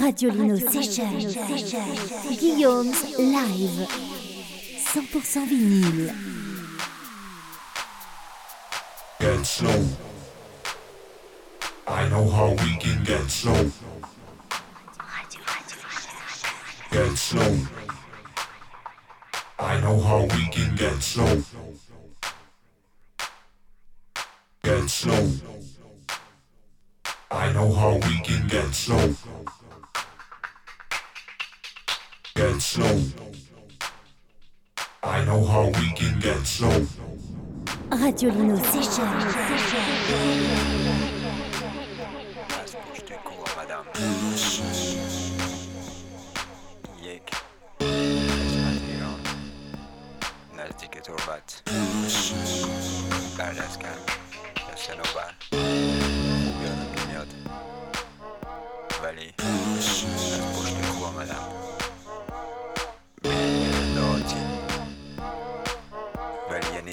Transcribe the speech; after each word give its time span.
Radio 0.00 0.30
Lino 0.30 0.56
Session. 0.56 1.18
Guillaume's 2.36 3.16
Live. 3.16 3.88
100% 4.90 5.46
vinyle. 5.46 6.14
Get 9.20 9.46
slow. 9.46 9.84
I 11.86 12.08
know 12.08 12.28
how 12.28 12.50
we 12.50 12.76
can 12.78 13.04
get 13.04 13.30
slow. 13.30 13.70
Get 16.90 17.16
slow. 17.16 17.56
I 19.58 19.80
know 19.80 20.00
how 20.00 20.22
we 20.22 20.48
can 20.50 20.74
get 20.74 21.02
slow. 21.02 21.42
Get 24.62 24.90
slow. 24.90 25.30
I 27.34 27.52
know 27.52 27.72
how 27.72 27.94
we 27.94 28.20
can 28.20 28.46
get 28.46 28.72
slow. 28.72 29.14
Get 32.36 32.62
slow. 32.62 33.00
I 35.02 35.24
know 35.24 35.44
how 35.44 35.66
we 35.66 35.92
can 35.94 36.20
get 36.20 36.46
slow. 36.46 36.86
Radio 37.90 38.30
Lino 38.30 38.56
Session. 38.56 39.08
Spójrzcie 42.66 43.18
koło 43.24 43.44
madame. 43.56 43.90
Jek. 47.02 47.30
Esmatiron. 47.80 49.20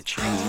Jenici. 0.04 0.41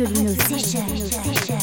Radio 0.00 0.22
Lino 0.22 1.59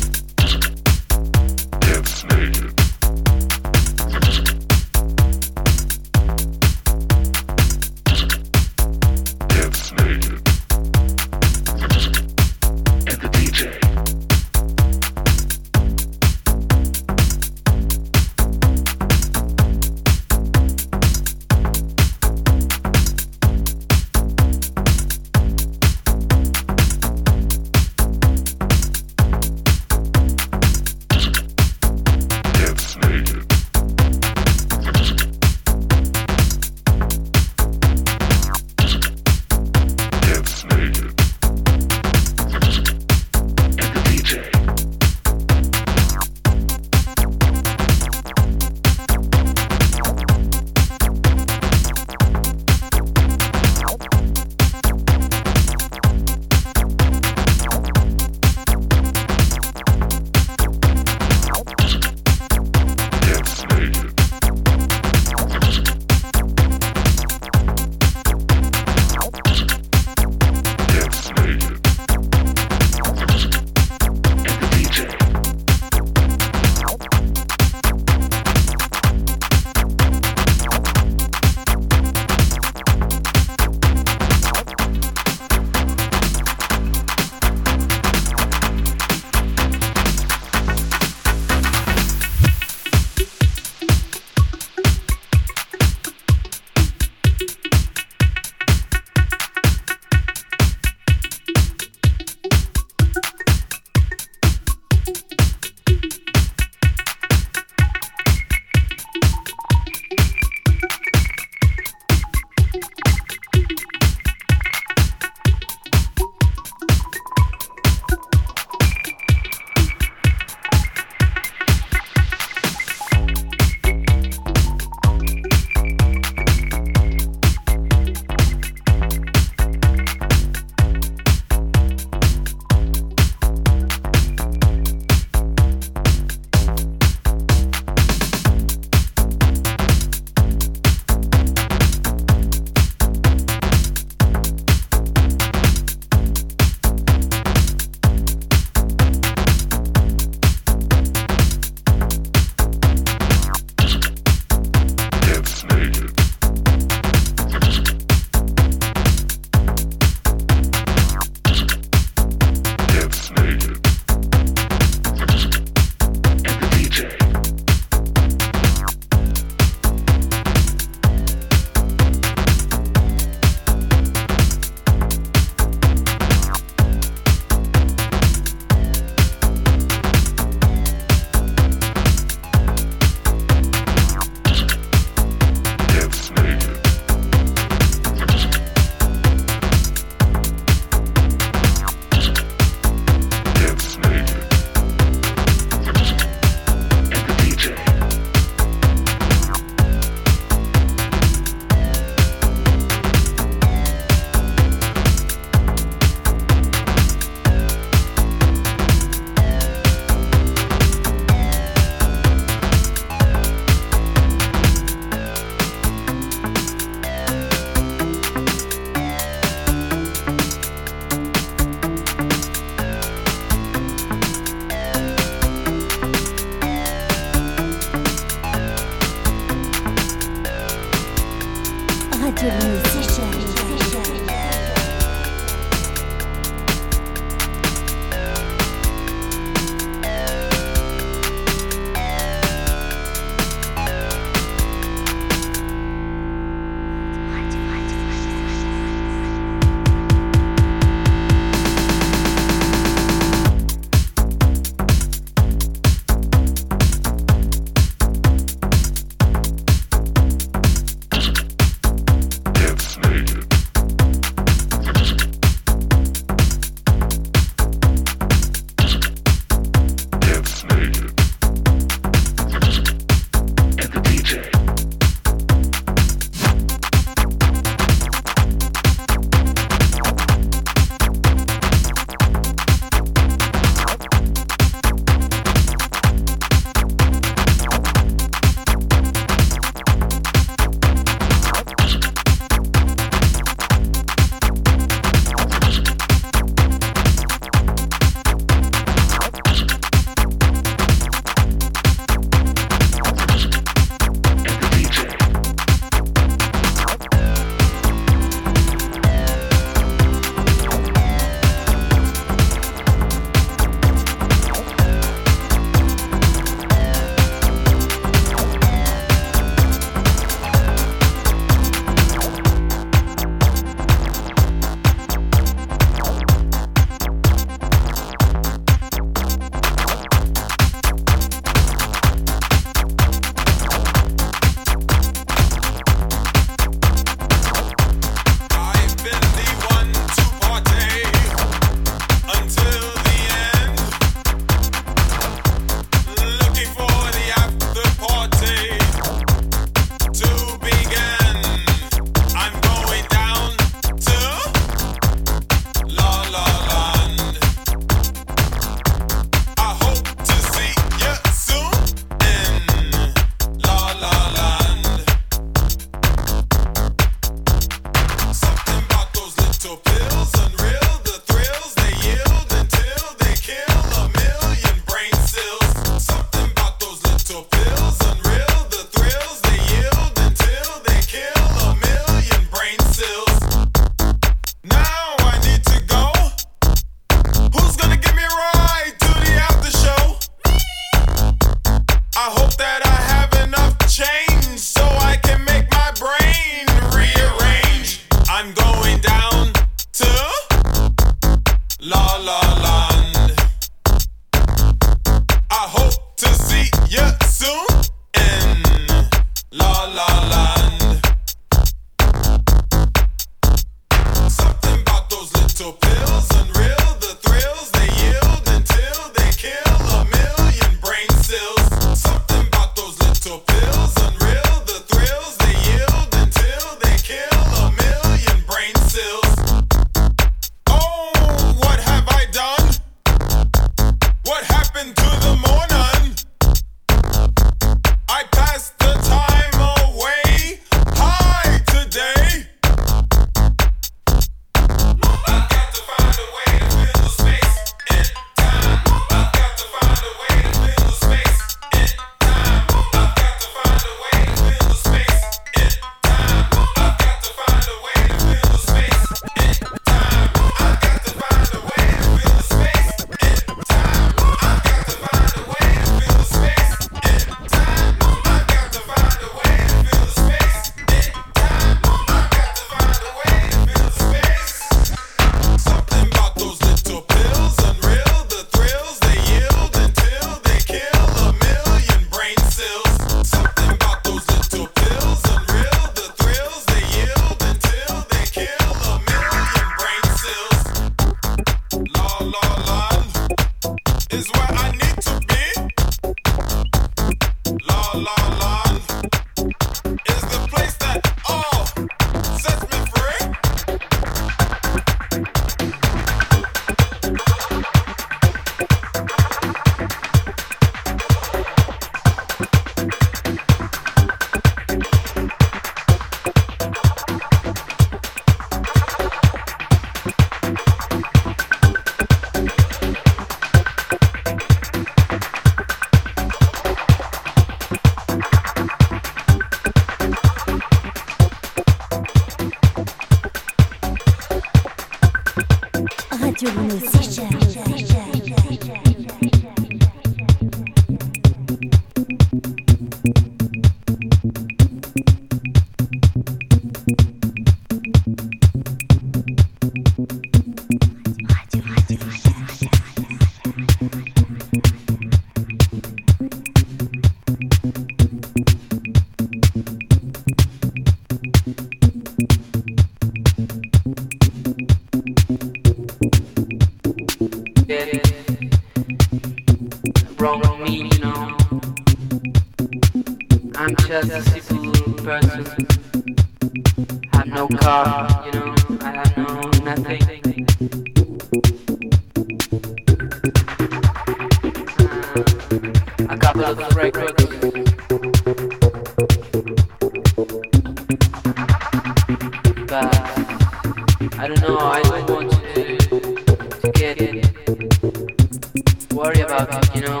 worry 598.94 599.20
about 599.20 599.48
it, 599.52 599.74
you 599.74 599.82
know. 599.82 600.00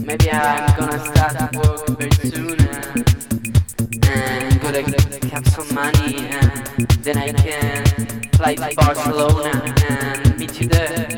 Maybe 0.00 0.30
I'm 0.30 0.78
gonna 0.78 0.98
start 0.98 1.54
work 1.54 1.86
very 1.98 2.10
soon 2.30 2.58
and, 2.58 4.06
and 4.06 4.60
gonna 4.62 4.82
have 5.30 5.46
some 5.48 5.74
money 5.74 6.16
and 6.28 6.88
then 7.02 7.18
I 7.18 7.32
can 7.32 8.30
fly 8.32 8.54
to 8.54 8.74
Barcelona 8.76 9.74
and 9.90 10.38
meet 10.38 10.60
you 10.60 10.68
there. 10.68 11.08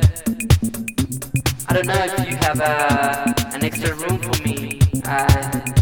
I 1.68 1.74
don't 1.74 1.87
know 1.87 2.05
if 2.05 2.28
you 2.28 2.37
have 2.37 2.61
a, 2.61 3.35
an 3.55 3.64
extra 3.64 3.94
room 3.94 4.18
for 4.18 4.42
me. 4.42 4.81
I, 5.05 5.74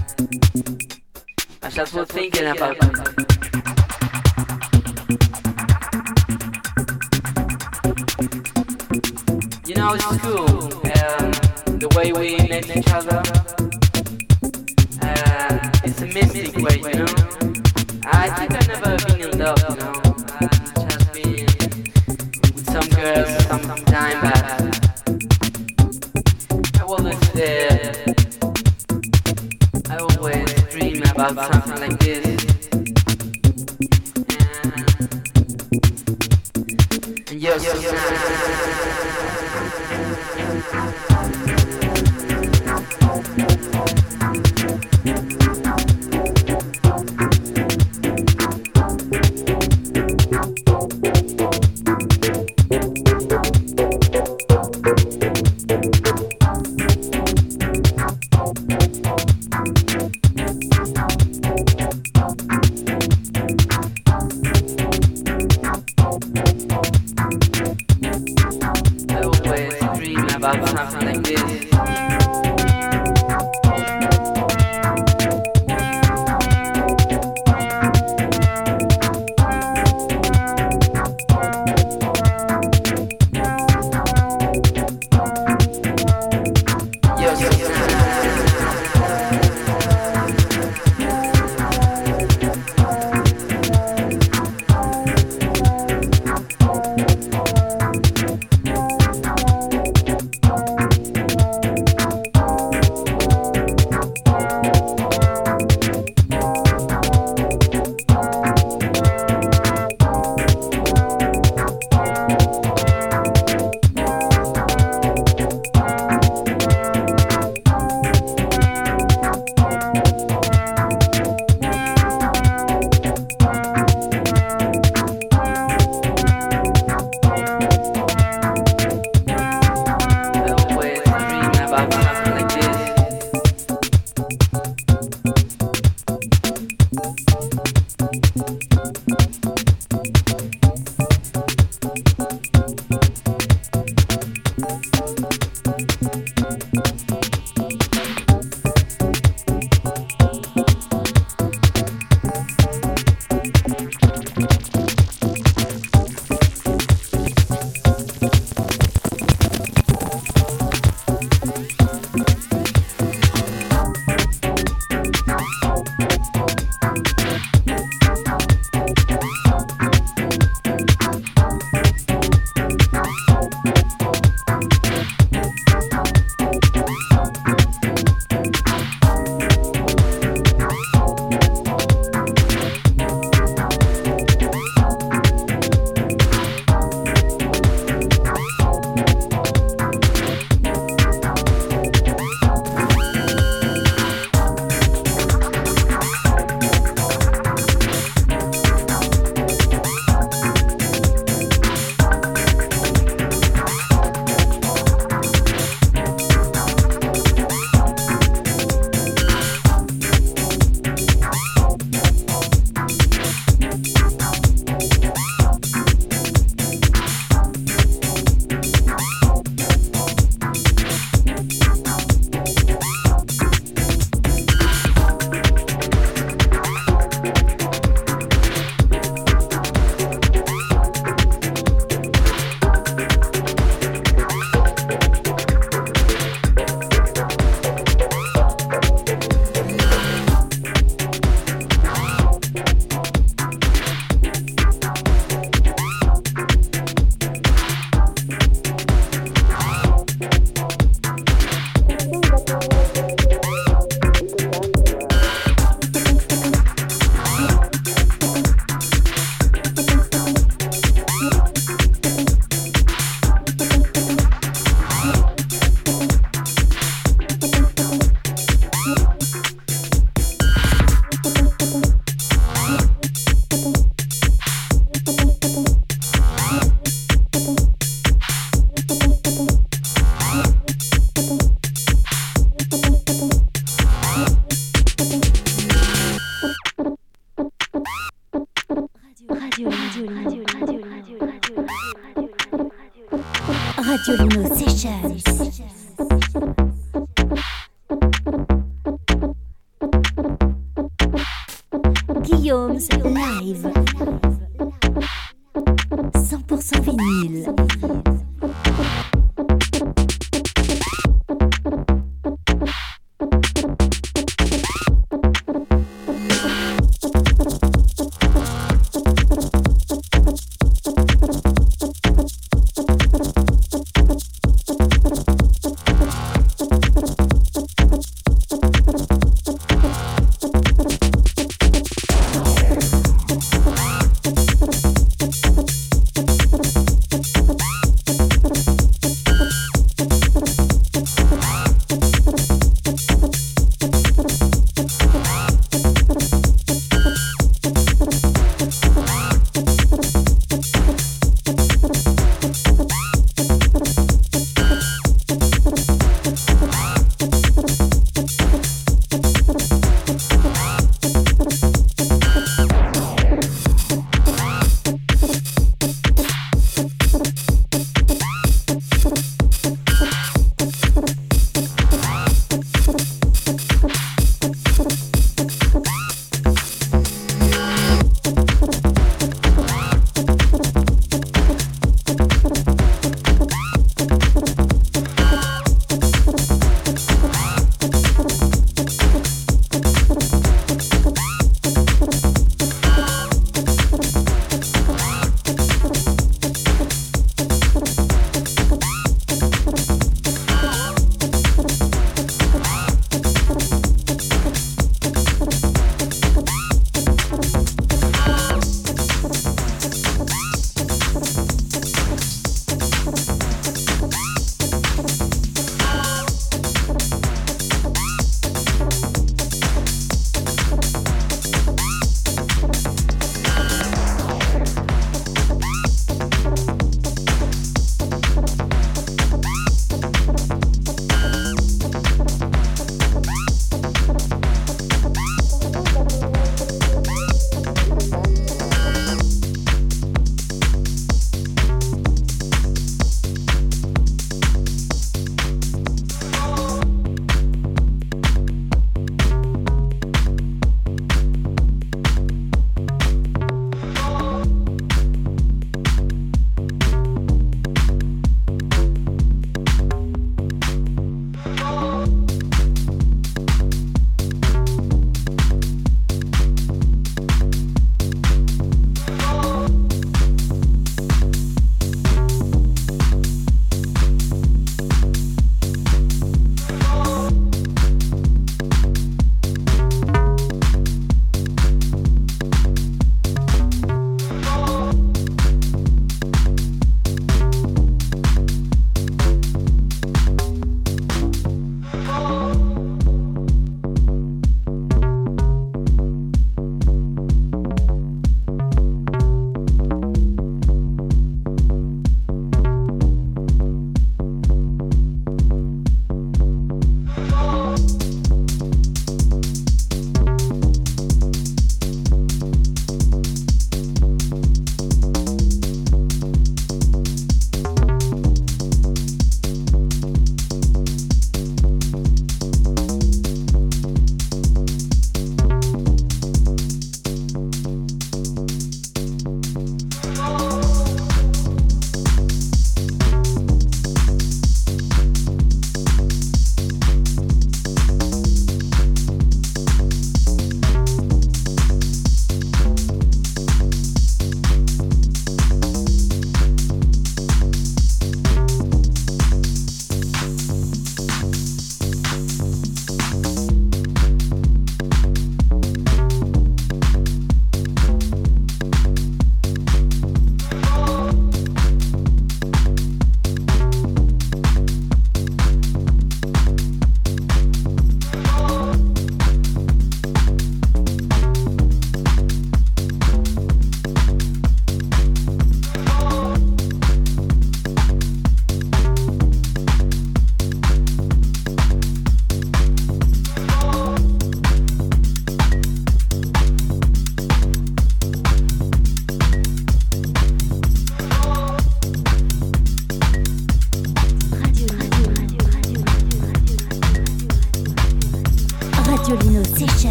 I 1.63 1.71
just 1.71 1.95
was 1.95 2.09
thinking 2.09 2.47
about 2.47 2.77
it. 2.83 3.30
Know, 9.81 9.95
it's 9.95 10.05
cool. 10.19 10.47
Um, 11.01 11.79
the 11.79 11.89
way 11.97 12.13
we 12.13 12.37
met 12.49 12.69
each 12.77 12.91
other. 12.93 13.23
Uh, 15.01 15.71
it's 15.85 16.03
a 16.03 16.07
mystic 16.07 16.57
way, 16.59 16.77
you 16.77 16.99
know. 16.99 17.07
I 18.05 18.29
think 18.37 18.53
I've 18.53 18.69
never 18.69 18.97
been 19.07 19.21
in 19.31 19.39
love, 19.39 19.65
you 19.71 19.77
know. 19.77 19.95
I've 20.41 20.75
just 20.75 21.13
been 21.15 21.47
with 22.43 22.71
some 22.71 22.89
girls 22.91 23.40